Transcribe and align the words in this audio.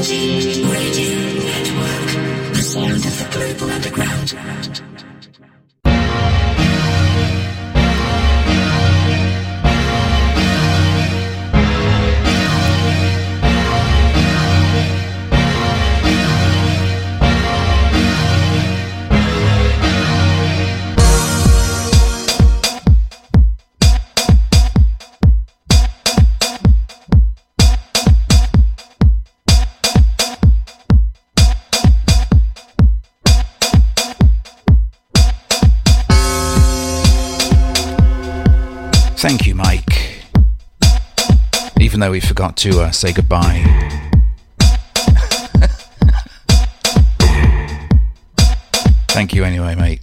Música 0.00 0.59
even 42.00 42.08
though 42.08 42.12
we 42.12 42.20
forgot 42.20 42.56
to 42.56 42.80
uh, 42.80 42.90
say 42.90 43.12
goodbye. 43.12 43.62
Thank 49.08 49.34
you 49.34 49.44
anyway, 49.44 49.74
mate. 49.74 50.00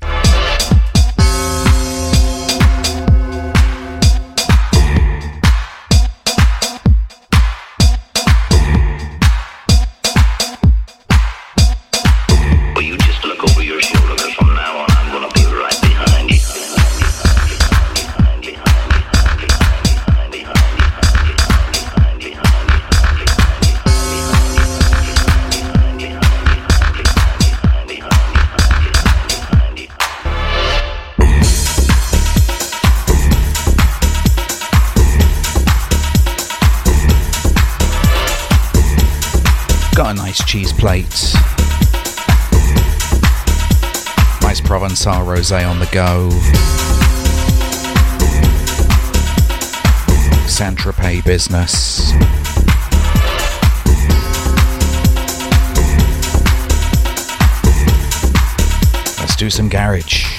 Plate. 40.78 41.34
Nice 44.44 44.62
Provençal 44.62 45.26
rosé 45.26 45.66
on 45.66 45.80
the 45.80 45.88
go. 45.92 46.30
Saint 50.48 50.78
Tropez 50.78 51.24
business. 51.24 52.14
Let's 59.20 59.36
do 59.36 59.50
some 59.50 59.70
garage. 59.70 60.37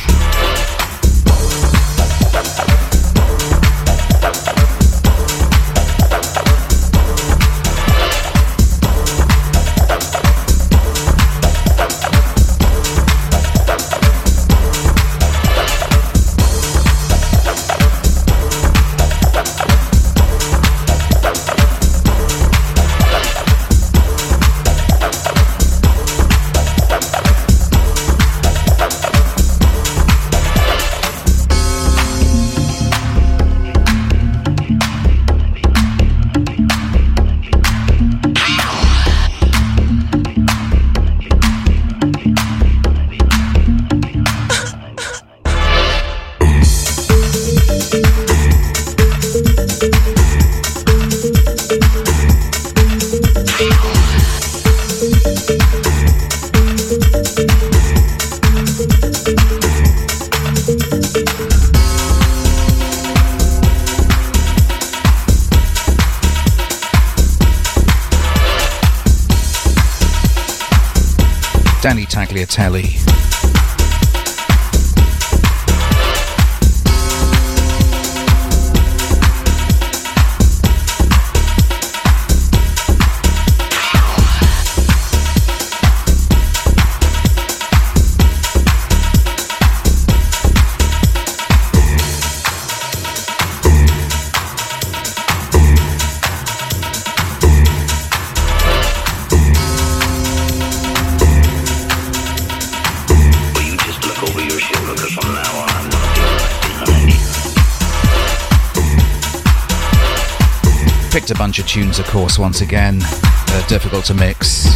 Tunes, 111.64 111.98
of 111.98 112.06
course, 112.06 112.38
once 112.38 112.60
again. 112.60 112.98
They're 113.46 113.66
difficult 113.68 114.04
to 114.06 114.14
mix. 114.14 114.66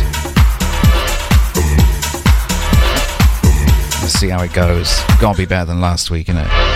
Let's 4.00 4.14
see 4.14 4.28
how 4.28 4.42
it 4.42 4.52
goes. 4.52 5.00
Gotta 5.20 5.38
be 5.38 5.46
better 5.46 5.66
than 5.66 5.80
last 5.80 6.10
week, 6.10 6.28
innit? 6.28 6.71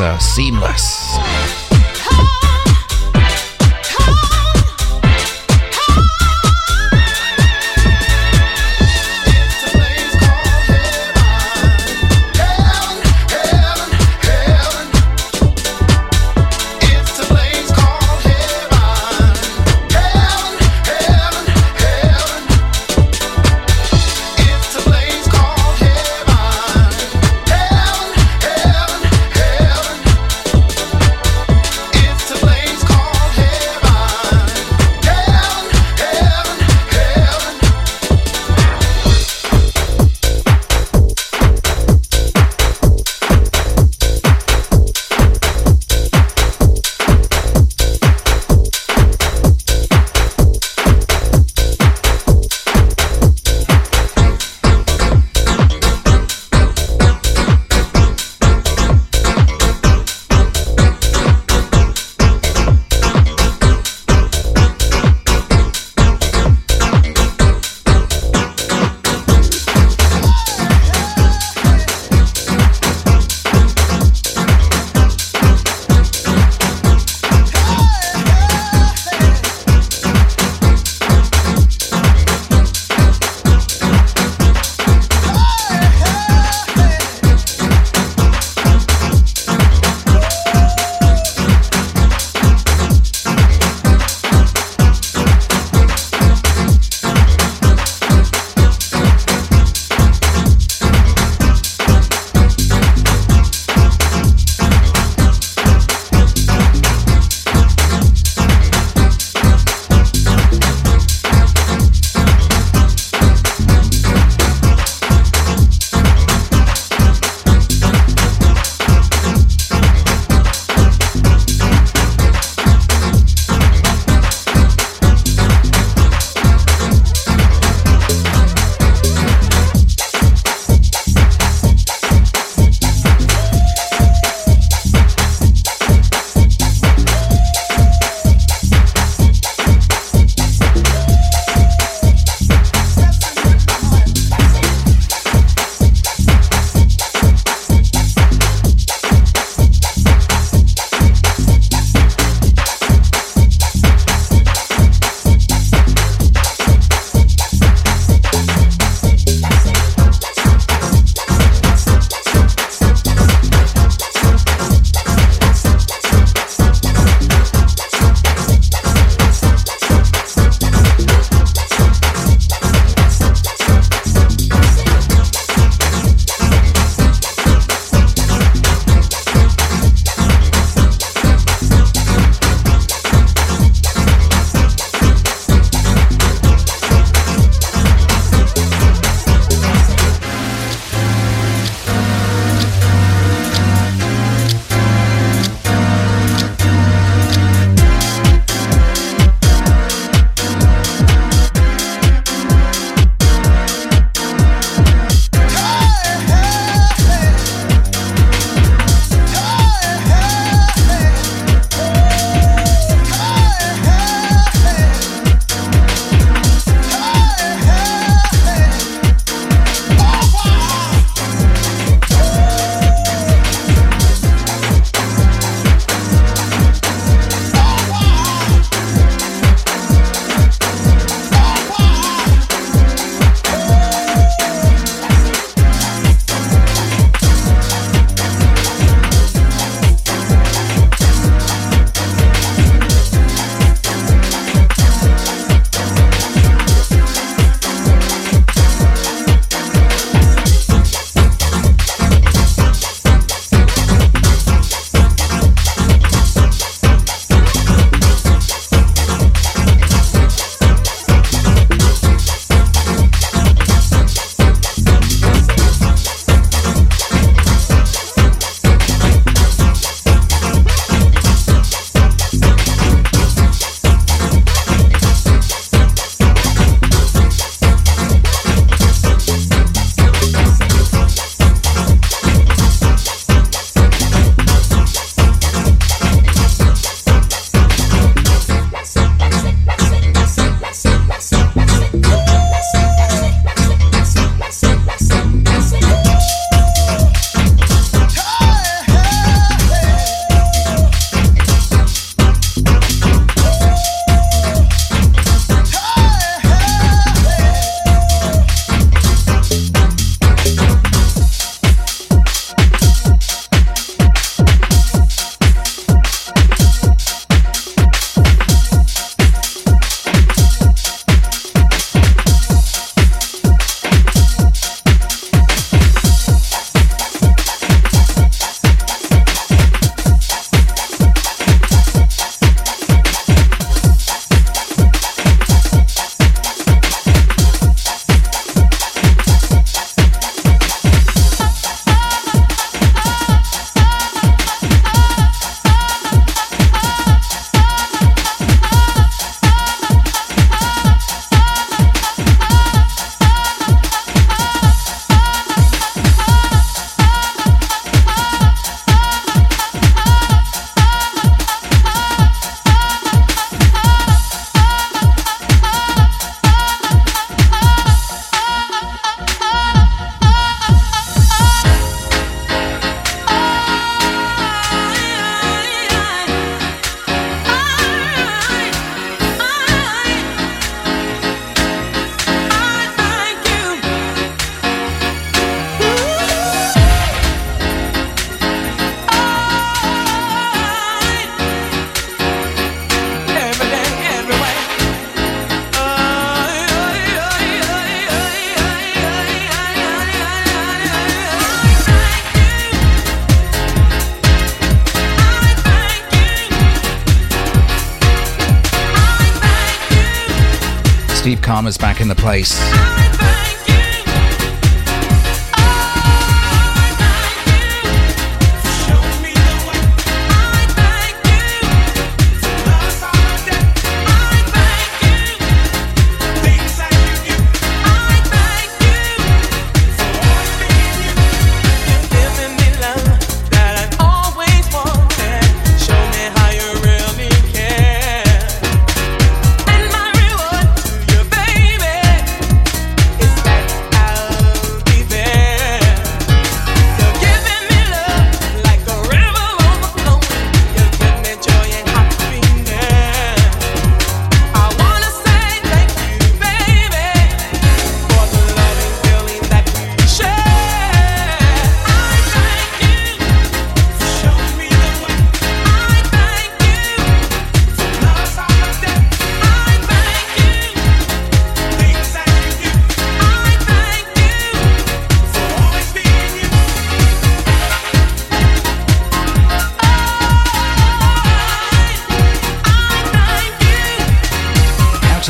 Uh, 0.00 0.18
seamless. 0.18 0.81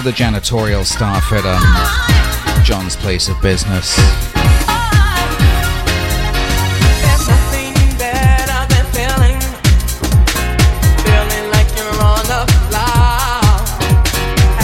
The 0.04 0.10
janitorial 0.10 0.84
staff 0.84 1.32
at 1.32 1.44
um, 1.46 2.64
John's 2.64 2.96
place 2.96 3.28
of 3.28 3.40
business. 3.40 3.96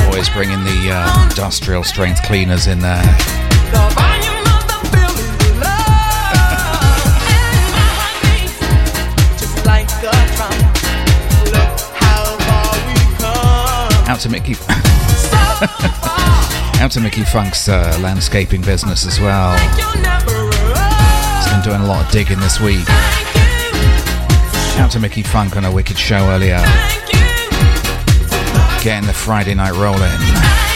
Always 0.06 0.28
bringing 0.30 0.64
the 0.64 0.90
uh, 0.90 1.28
industrial 1.28 1.84
strength 1.84 2.20
cleaners 2.24 2.66
in 2.66 2.80
there. 2.80 3.04
Out 14.08 14.20
to 14.20 14.28
Mickey. 14.30 14.56
Out 16.80 16.92
to 16.92 17.00
Mickey 17.00 17.24
Funk's 17.24 17.68
uh, 17.68 17.98
landscaping 18.00 18.62
business 18.62 19.04
as 19.04 19.18
well. 19.18 19.58
He's 21.36 21.52
been 21.52 21.62
doing 21.62 21.80
a 21.80 21.86
lot 21.86 22.06
of 22.06 22.12
digging 22.12 22.38
this 22.38 22.60
week. 22.60 22.84
Out 24.78 24.92
to 24.92 25.00
Mickey 25.00 25.24
Funk 25.24 25.56
on 25.56 25.64
a 25.64 25.72
wicked 25.72 25.98
show 25.98 26.28
earlier. 26.28 26.60
Getting 28.84 29.08
the 29.08 29.12
Friday 29.12 29.54
night 29.54 29.74
rolling. 29.74 30.67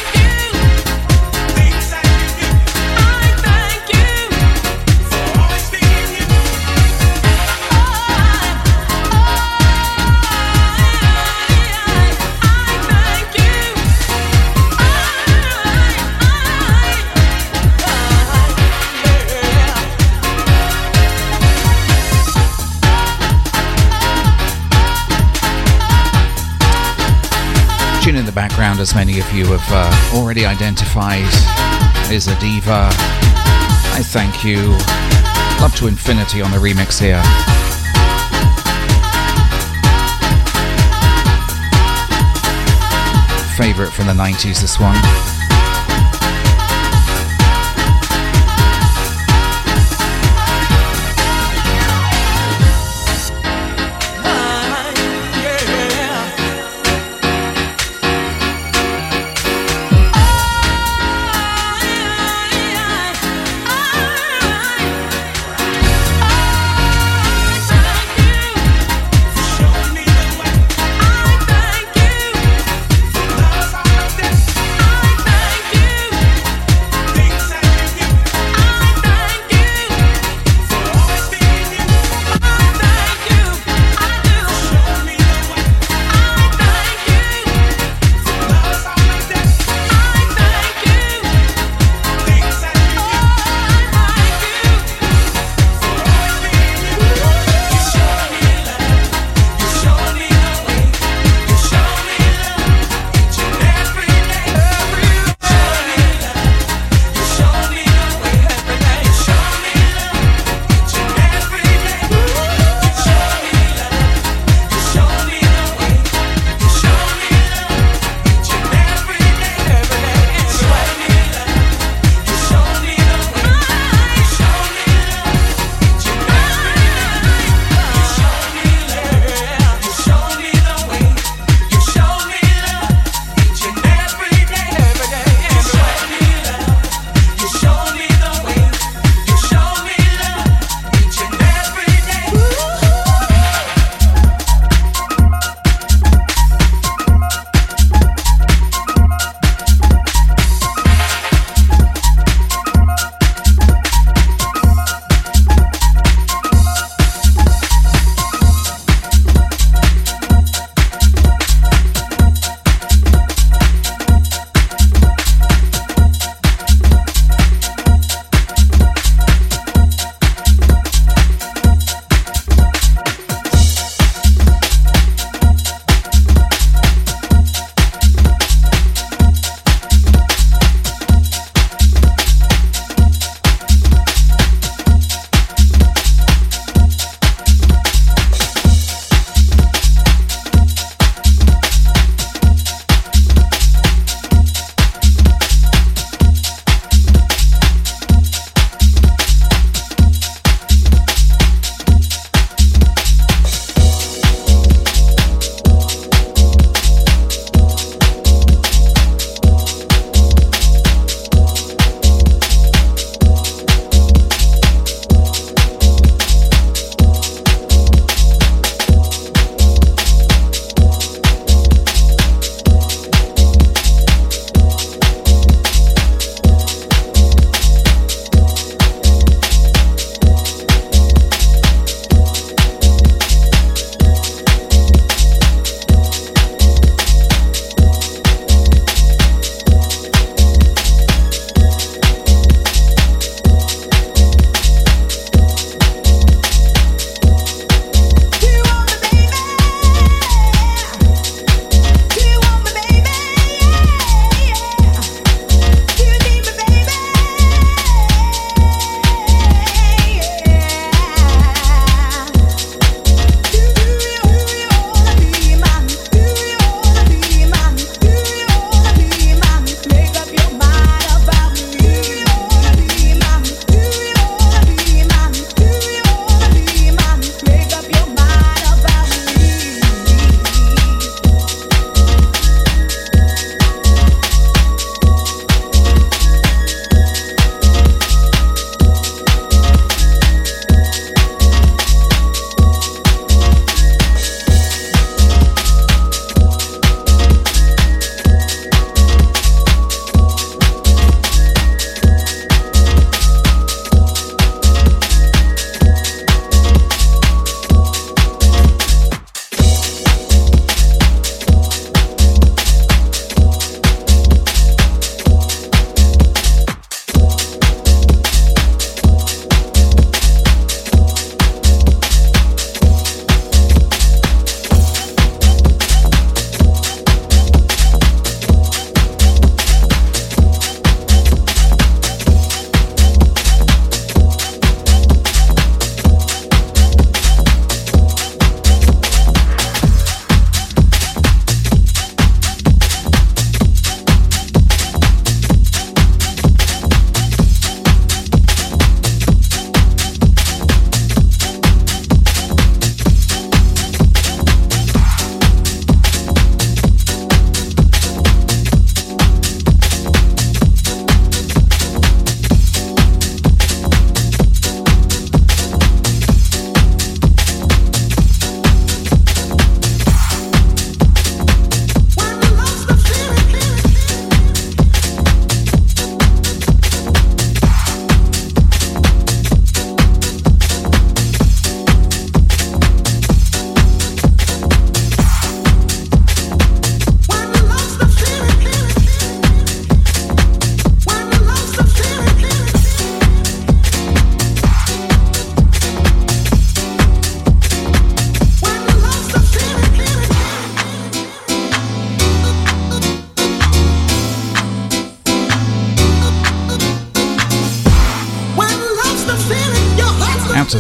The 28.33 28.41
background, 28.41 28.81
as 28.81 28.95
many 28.95 29.19
of 29.19 29.33
you 29.33 29.45
have 29.47 29.67
uh, 29.71 30.17
already 30.17 30.47
identified, 30.47 31.25
is 32.11 32.29
a 32.29 32.39
diva. 32.39 32.89
I 33.95 34.03
thank 34.03 34.45
you. 34.45 34.57
Love 35.61 35.75
to 35.77 35.87
infinity 35.87 36.41
on 36.41 36.51
the 36.51 36.59
remix 36.59 37.01
here. 37.01 37.23
Favorite 43.57 43.93
from 43.93 44.07
the 44.07 44.15
90s, 44.15 44.61
this 44.61 44.79
one. 44.81 45.32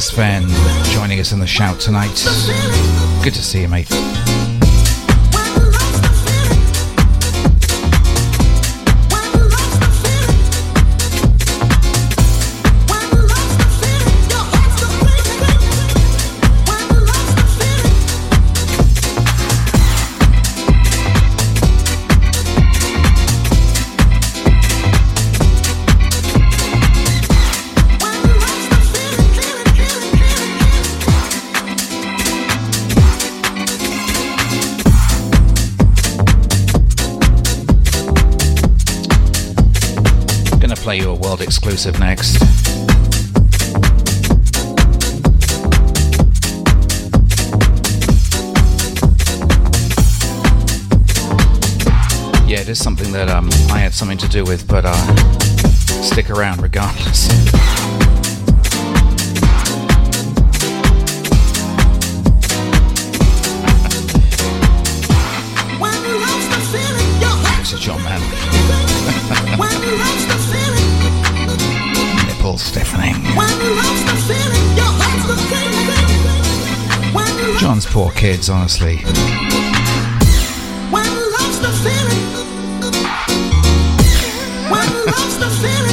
Sven 0.00 0.48
joining 0.84 1.20
us 1.20 1.32
in 1.32 1.38
the 1.38 1.46
shout 1.46 1.78
tonight. 1.78 2.14
Good 3.22 3.34
to 3.34 3.42
see 3.42 3.60
you, 3.60 3.68
mate. 3.68 4.11
World 41.32 41.40
exclusive 41.40 41.98
next. 41.98 42.38
Yeah, 52.46 52.60
it 52.60 52.68
is 52.68 52.78
something 52.82 53.10
that 53.12 53.30
um, 53.30 53.48
I 53.70 53.78
had 53.78 53.94
something 53.94 54.18
to 54.18 54.28
do 54.28 54.44
with, 54.44 54.68
but 54.68 54.84
uh, 54.84 54.92
stick 56.02 56.28
around 56.28 56.60
regardless. 56.60 57.28
John 67.80 68.00
Nipple 68.04 68.71
stiffening. 72.72 73.12
John's 77.58 77.84
poor 77.84 78.10
kids, 78.12 78.48
honestly. 78.48 78.96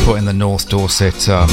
Putting 0.05 0.25
the 0.25 0.33
North 0.33 0.69
Dorset 0.69 1.27
um, 1.27 1.49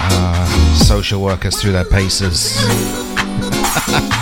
uh, 0.00 0.74
social 0.74 1.20
workers 1.20 1.60
through 1.60 1.72
their 1.72 1.84
paces. 1.84 2.56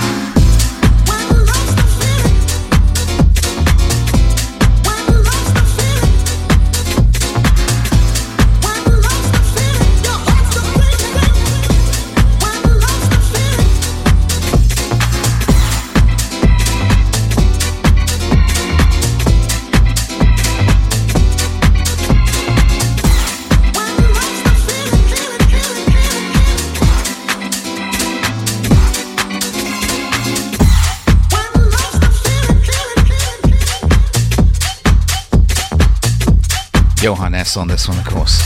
on 37.57 37.69
this 37.69 37.89
one, 37.89 37.99
of 37.99 38.05
course. 38.05 38.46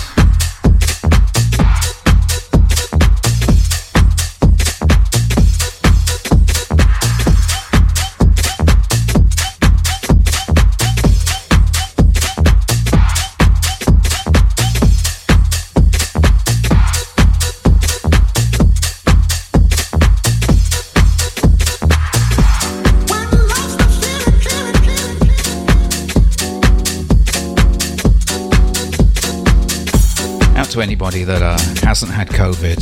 Anybody 31.01 31.25
that 31.25 31.41
uh, 31.41 31.57
hasn't 31.87 32.13
had 32.13 32.29
COVID. 32.29 32.77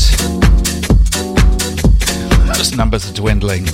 Those 2.48 2.76
numbers 2.76 3.08
are 3.08 3.14
dwindling. 3.14 3.68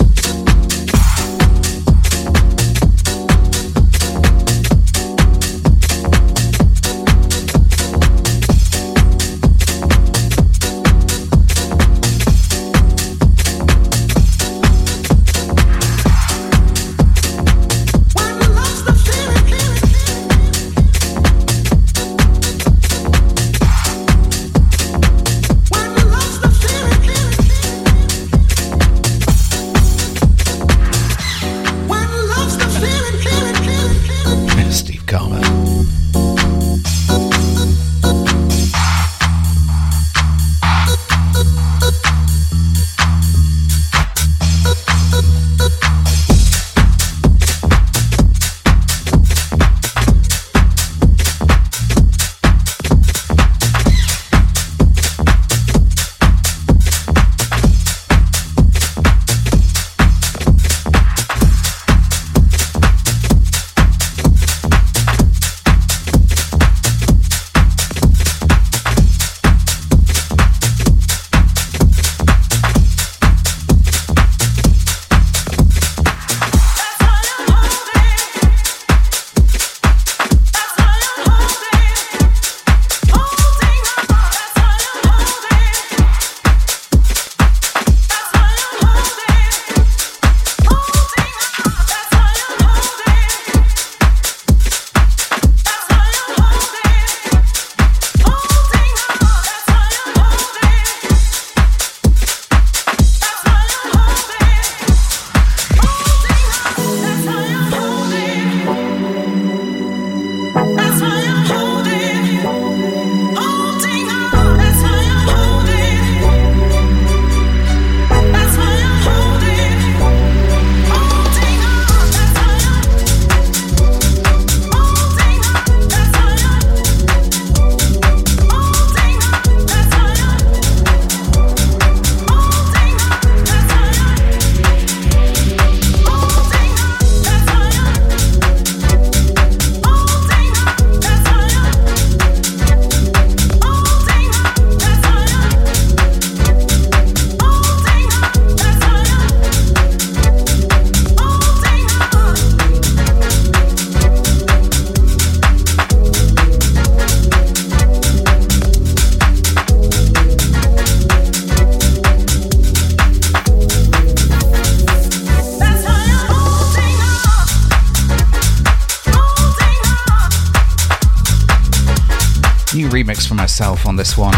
Remix 172.95 173.27
for 173.27 173.33
myself 173.33 173.85
on 173.85 173.97
this 173.97 174.17
one. 174.17 174.31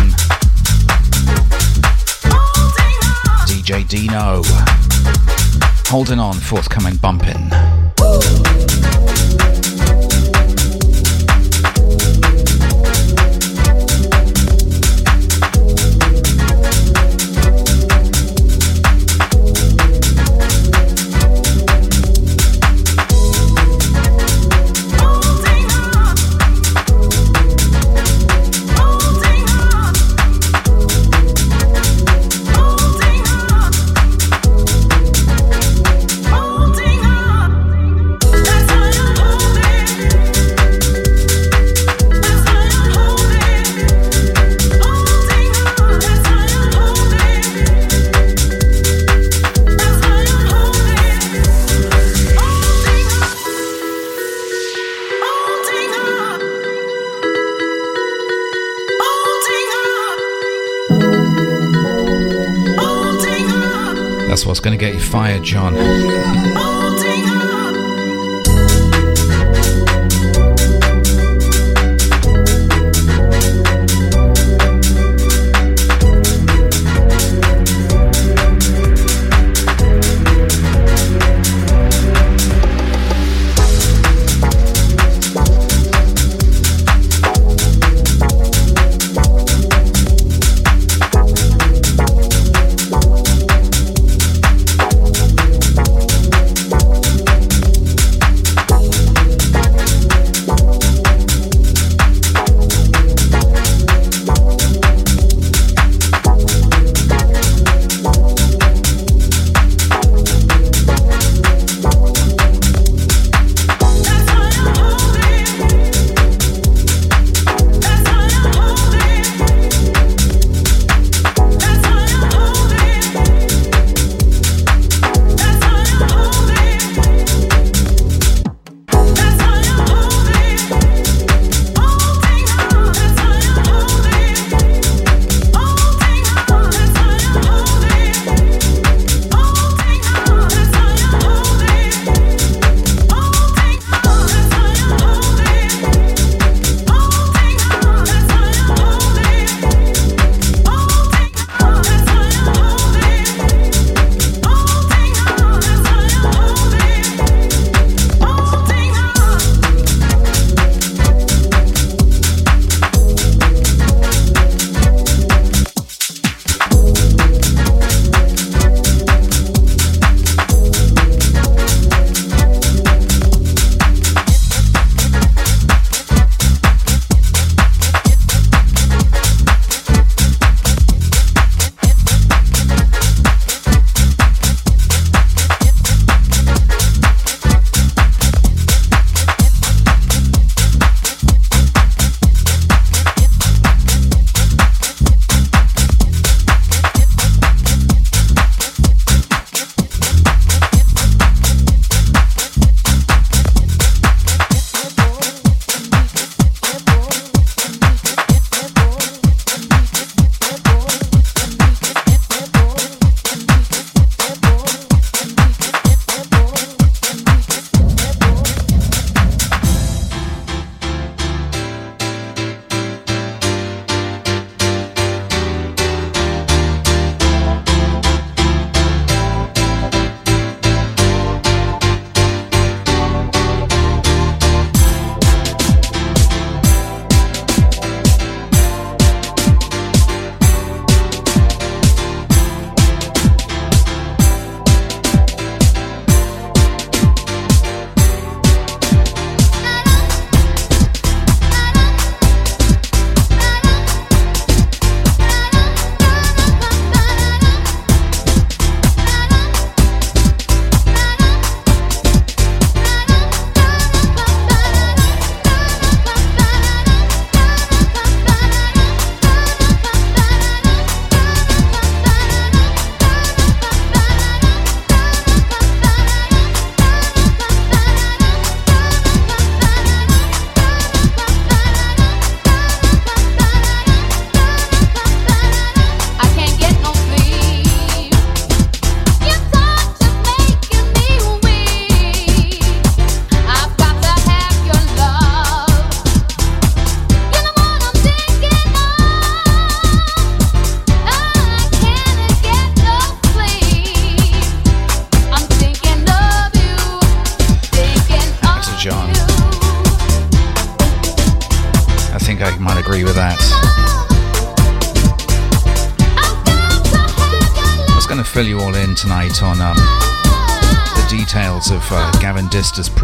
DJ 3.46 3.88
Dino. 3.88 4.42
Holding 5.86 6.18
on, 6.18 6.34
forthcoming 6.34 6.96
bumping. 6.96 7.52
Going 64.68 64.78
to 64.78 64.86
get 64.86 64.96
you 64.96 65.00
fired, 65.00 65.44
John. 65.44 66.77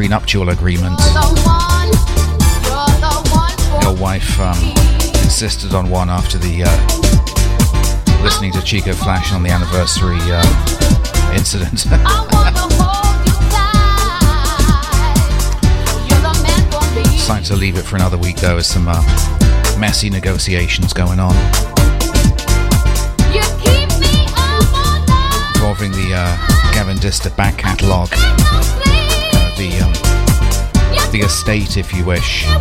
Prenuptial 0.04 0.50
agreement. 0.50 1.00
Your 3.84 3.95
wife 3.95 4.38
um, 4.38 4.58
insisted 5.24 5.74
on 5.74 5.89
one 5.89 6.10
after 6.10 6.38
the 6.38 6.64
uh, 6.66 8.22
listening 8.22 8.51
to 8.51 8.62
Chico 8.64 8.91
Flash 8.91 9.32
on 9.32 9.43
the 9.43 9.49
anniversary 9.49 10.20
uh, 10.24 10.43
incident. 11.34 11.84
Decided 17.14 17.45
to 17.45 17.56
leave 17.56 17.78
it 17.78 17.84
for 17.84 17.95
another 17.95 18.18
week 18.18 18.36
though, 18.36 18.58
as 18.58 18.68
some 18.68 18.89
uh, 18.89 19.01
messy 19.80 20.10
negotiations 20.10 20.91
going 20.91 21.22
on. 21.22 21.34
Involving 25.56 25.93
the 25.93 26.12
uh, 26.14 26.74
Gavin 26.74 26.97
Dista 26.97 27.34
back 27.38 27.58
catalogue, 27.58 28.14
the 31.14 31.20
estate, 31.20 31.78
if 31.78 31.93
you 31.93 32.03
wish. 32.03 32.43
I 32.47 32.55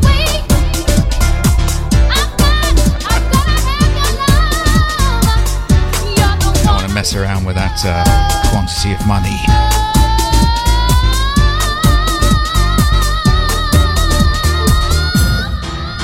want 6.67 6.87
to 6.87 6.95
mess 6.95 7.15
around 7.15 7.47
with 7.47 7.57
that 7.57 7.81
uh, 7.83 8.05
quantity 8.51 8.93
of 8.93 9.07
money. 9.07 9.39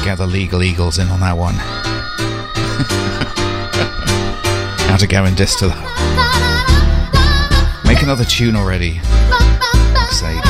gather 0.03 0.27
legal 0.27 0.63
eagles 0.63 0.99
in 0.99 1.09
on 1.09 1.21
that 1.21 1.37
one. 1.37 1.55
How 4.89 4.97
to 4.97 5.07
go 5.07 5.27
and 5.27 5.37
diss 5.37 5.55
to 5.57 5.69
Make 7.85 8.03
another 8.03 8.25
tune 8.25 8.57
already. 8.57 9.03
Say. 10.13 10.35
entirely 10.35 10.48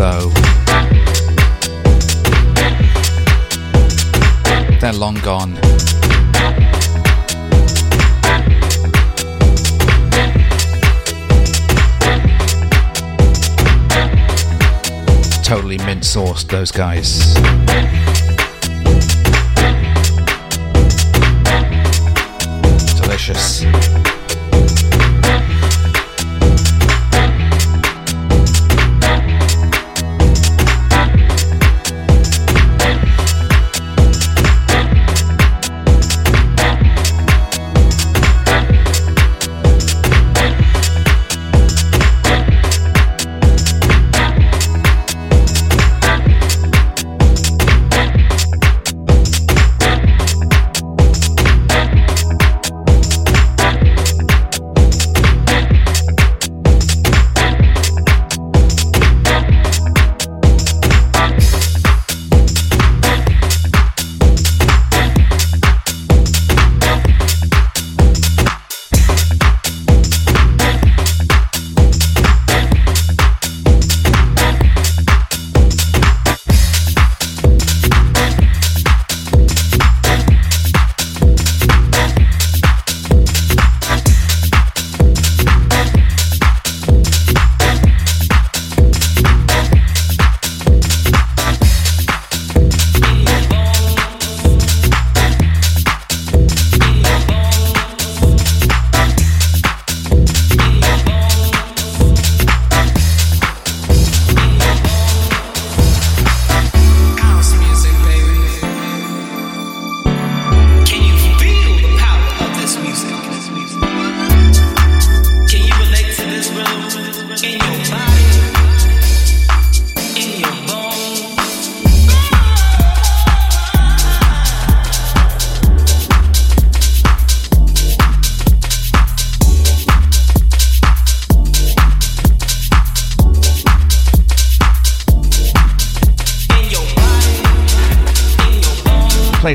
though. 0.00 0.30
They're 4.80 4.94
long 4.94 5.16
gone. 5.16 5.56
Totally 15.44 15.76
mint 15.84 16.02
sourced, 16.02 16.48
those 16.48 16.70
guys. 16.70 17.34
Delicious. 23.02 23.79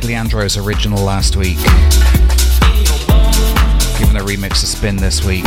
Leandro's 0.04 0.58
original 0.58 1.02
last 1.04 1.38
week. 1.38 1.58
Giving 3.98 4.18
a 4.18 4.26
remix 4.26 4.64
a 4.64 4.66
spin 4.66 4.98
this 4.98 5.24
week. 5.24 5.46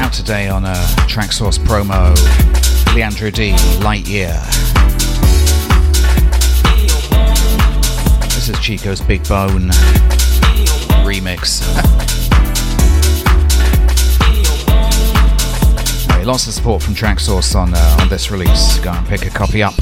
Out 0.00 0.12
today 0.12 0.48
on 0.48 0.64
a 0.64 0.74
Traxsource 1.06 1.58
promo. 1.58 2.14
Leandro 2.94 3.30
D, 3.30 3.52
Lightyear. 3.80 4.40
This 8.34 8.48
is 8.48 8.58
Chico's 8.60 9.00
Big 9.00 9.28
Bone 9.28 9.70
remix. 11.04 11.60
lots 16.24 16.46
of 16.46 16.54
support 16.54 16.82
from 16.82 16.94
Traxsource 16.94 17.54
on 17.54 17.74
uh, 17.74 17.98
on 18.00 18.08
this 18.08 18.30
release. 18.30 18.78
Go 18.78 18.90
and 18.90 19.06
pick 19.06 19.26
a 19.26 19.30
copy 19.30 19.62
up. 19.62 19.74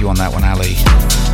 you 0.00 0.08
on 0.08 0.16
that 0.16 0.32
one, 0.32 0.44
Ali. 0.44 1.29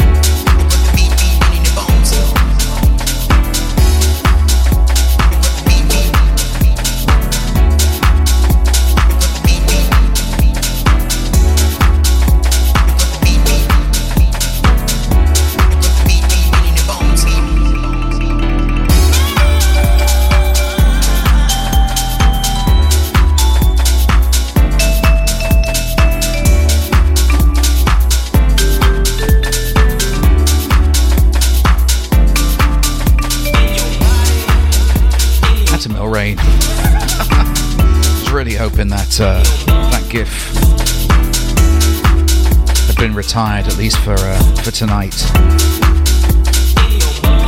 At 43.76 43.80
least 43.80 43.98
for 43.98 44.14
uh, 44.14 44.54
for 44.62 44.70
tonight. 44.70 45.14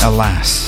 Alas. 0.05 0.68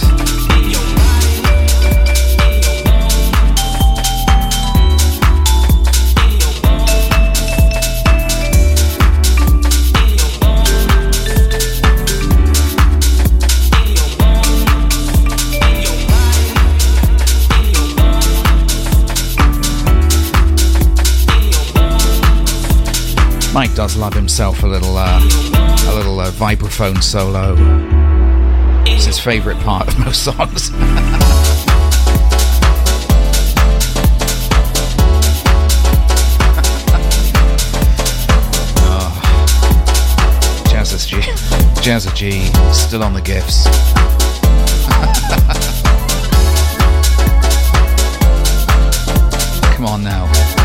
Mike 23.52 23.74
does 23.74 23.96
love 23.96 24.14
himself 24.14 24.62
a 24.62 24.66
little, 24.66 24.96
uh, 24.96 25.18
a 25.18 25.92
little 25.96 26.20
uh, 26.20 26.30
vibraphone 26.30 27.02
solo. 27.02 27.56
It's 28.86 29.06
his 29.06 29.18
favourite 29.18 29.58
part 29.64 29.88
of 29.88 29.98
most 29.98 30.22
songs. 30.22 30.70
oh. 38.86 39.20
Jazza 40.66 41.04
G, 41.04 41.16
Jazza 41.82 42.14
G, 42.14 42.42
still 42.72 43.02
on 43.02 43.14
the 43.14 43.20
gifts. 43.20 43.64
Come 49.76 49.86
on 49.86 50.04
now. 50.04 50.59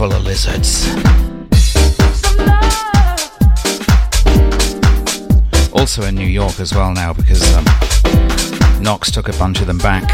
Full 0.00 0.14
of 0.14 0.24
lizards. 0.24 0.86
Also 5.74 6.04
in 6.04 6.14
New 6.14 6.26
York 6.26 6.58
as 6.58 6.74
well 6.74 6.94
now 6.94 7.12
because 7.12 7.42
um, 7.54 7.64
Knox 8.82 9.10
took 9.10 9.28
a 9.28 9.32
bunch 9.34 9.60
of 9.60 9.66
them 9.66 9.76
back. 9.76 10.04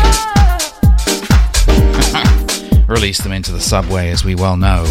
Released 2.88 3.22
them 3.22 3.30
into 3.30 3.52
the 3.52 3.60
subway, 3.60 4.10
as 4.10 4.24
we 4.24 4.34
well 4.34 4.56
know. 4.56 4.82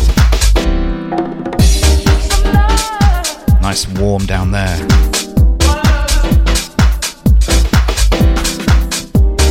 Nice 3.62 3.86
warm 4.00 4.26
down 4.26 4.52
there. 4.52 4.78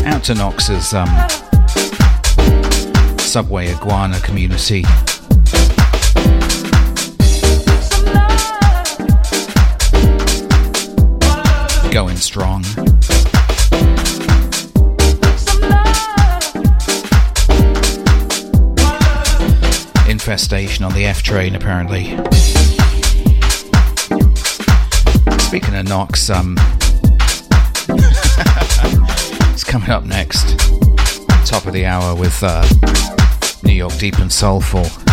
Out 0.07 0.25
to 0.25 0.35
Knox's 0.35 0.95
um, 0.95 1.29
subway 3.19 3.69
iguana 3.69 4.19
community. 4.21 4.85
Going 11.95 12.17
strong. 12.17 12.65
Infestation 20.09 20.85
on 20.85 20.93
the 20.93 21.05
F 21.07 21.23
train, 21.23 21.55
apparently. 21.55 22.07
Speaking 25.39 25.77
of 25.77 25.87
Knox, 25.87 26.31
um, 26.31 26.57
it's 29.53 29.63
coming 29.63 29.91
up 29.91 30.03
next. 30.03 30.59
Top 31.47 31.65
of 31.65 31.73
the 31.73 31.87
hour 31.87 32.17
with 32.17 32.43
uh, 32.43 32.67
New 33.63 33.73
York 33.73 33.95
Deep 33.99 34.19
and 34.19 34.33
Soulful. 34.33 35.04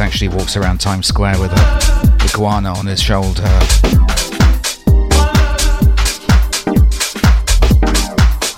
Actually 0.00 0.28
walks 0.28 0.56
around 0.56 0.80
Times 0.80 1.06
Square 1.06 1.38
with 1.38 1.52
a 1.52 2.16
iguana 2.24 2.72
on 2.72 2.86
his 2.86 3.00
shoulder. 3.00 3.46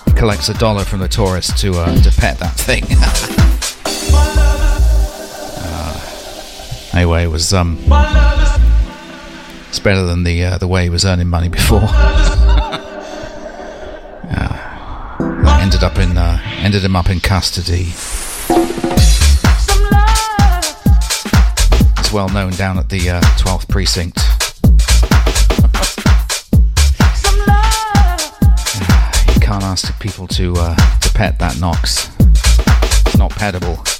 He 0.06 0.12
collects 0.12 0.48
a 0.48 0.54
dollar 0.54 0.84
from 0.84 1.00
the 1.00 1.08
tourists 1.08 1.60
to 1.60 1.72
uh, 1.74 1.94
to 2.02 2.10
pet 2.12 2.38
that 2.38 2.54
thing. 2.54 2.84
uh, 5.58 6.96
anyway, 6.96 7.24
it 7.24 7.30
was 7.30 7.52
um 7.52 7.78
It's 9.68 9.80
better 9.80 10.04
than 10.04 10.22
the 10.22 10.44
uh, 10.44 10.58
the 10.58 10.68
way 10.68 10.84
he 10.84 10.90
was 10.90 11.04
earning 11.04 11.28
money 11.28 11.48
before. 11.48 11.80
yeah. 14.22 15.58
ended 15.60 15.82
up 15.82 15.98
in 15.98 16.16
uh, 16.16 16.40
ended 16.58 16.84
him 16.84 16.94
up 16.94 17.10
in 17.10 17.18
custody. 17.18 17.92
Well 22.14 22.28
known 22.28 22.52
down 22.52 22.78
at 22.78 22.88
the 22.88 23.00
12th 23.00 23.64
uh, 23.64 23.66
precinct. 23.68 24.18
you 29.34 29.40
can't 29.40 29.64
ask 29.64 29.98
people 29.98 30.28
to 30.28 30.54
uh, 30.56 30.76
to 31.00 31.12
pet 31.12 31.40
that 31.40 31.58
Knox. 31.58 32.08
It's 33.06 33.18
not 33.18 33.32
petable. 33.32 33.93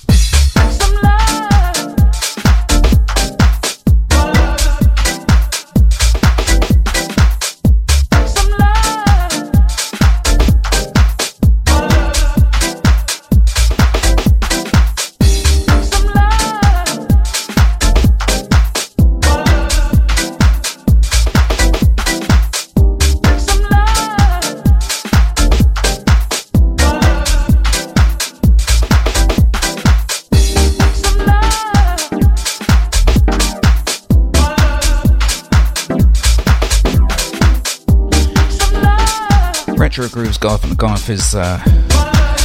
Retro 39.97 40.23
Groove's 40.23 40.39
gone 40.39 40.91
off 40.91 41.07
his 41.07 41.37
uh, 41.37 41.57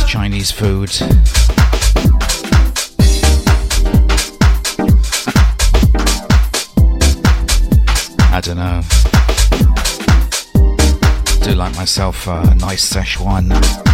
Chinese 0.07 0.51
food. 0.51 0.91
I 8.31 8.39
don't 8.39 8.57
know. 8.57 8.81
Do 11.43 11.55
like 11.55 11.75
myself 11.75 12.27
a 12.27 12.33
uh, 12.33 12.53
nice 12.53 12.93
Szechuan. 12.93 13.88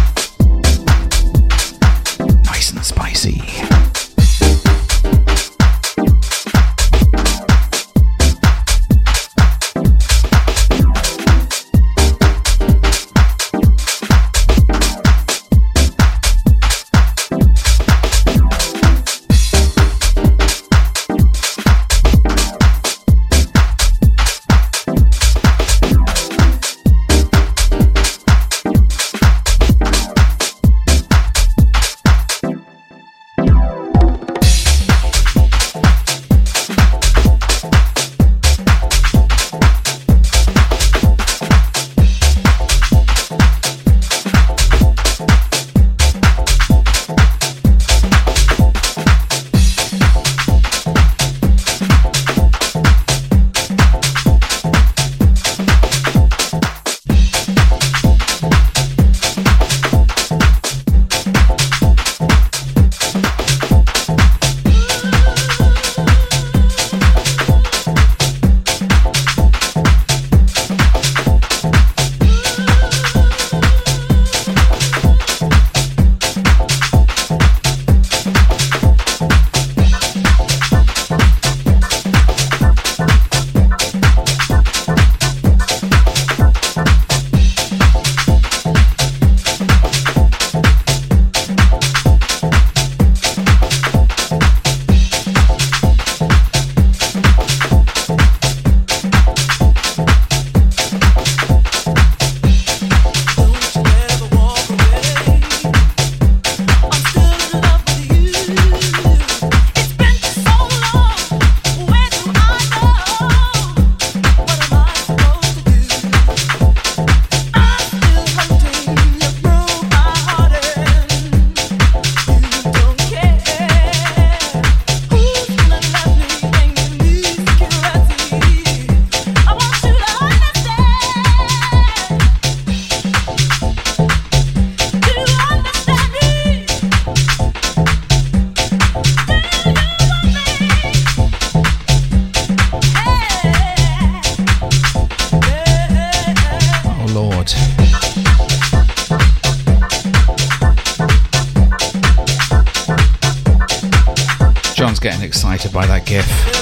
To 155.66 155.72
buy 155.72 155.84
that 155.86 156.06
gift. 156.06 156.55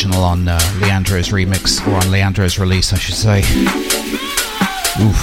Original 0.00 0.24
on 0.24 0.48
uh, 0.48 0.58
Leandro's 0.80 1.28
remix, 1.28 1.86
or 1.86 1.94
on 1.94 2.10
Leandro's 2.10 2.58
release, 2.58 2.94
I 2.94 2.96
should 2.96 3.14
say. 3.14 3.40
Oof. 5.02 5.20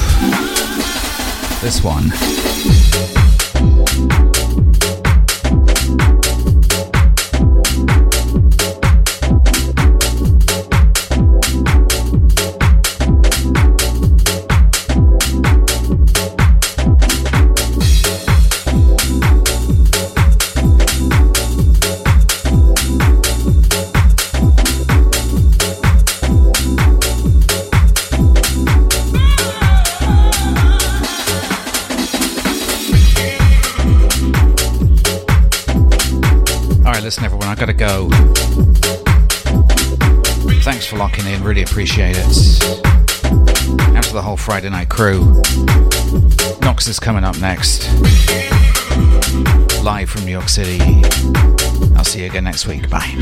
This 1.62 1.84
one. 1.84 3.17
Appreciate 41.78 42.18
it. 42.18 42.74
After 43.96 44.14
the 44.14 44.22
whole 44.24 44.36
Friday 44.36 44.68
night 44.68 44.90
crew, 44.90 45.44
Knox 46.60 46.88
is 46.88 47.00
coming 47.00 47.24
up 47.24 47.40
next. 47.40 47.88
Live 49.84 50.10
from 50.10 50.26
New 50.26 50.32
York 50.32 50.50
City. 50.50 50.80
I'll 51.96 52.04
see 52.04 52.22
you 52.22 52.26
again 52.26 52.46
next 52.46 52.66
week. 52.66 52.90
Bye. 52.90 53.14